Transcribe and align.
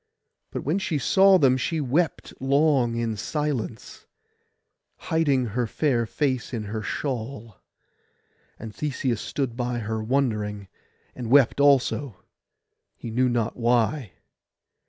But 0.49 0.63
when 0.63 0.79
she 0.79 0.97
saw 0.97 1.37
them 1.37 1.57
she 1.57 1.79
wept 1.79 2.33
long 2.39 2.95
in 2.95 3.15
silence, 3.15 4.07
hiding 4.95 5.45
her 5.53 5.67
fair 5.67 6.07
face 6.07 6.55
in 6.55 6.63
her 6.63 6.81
shawl; 6.81 7.61
and 8.57 8.73
Theseus 8.73 9.21
stood 9.21 9.55
by 9.55 9.77
her 9.77 10.01
wondering, 10.01 10.69
and 11.13 11.29
wept 11.29 11.59
also, 11.59 12.23
he 12.97 13.11
knew 13.11 13.29
not 13.29 13.55
why. 13.55 14.13